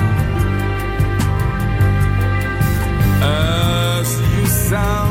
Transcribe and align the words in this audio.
As 3.22 4.10
you 4.34 4.46
sound 4.46 5.11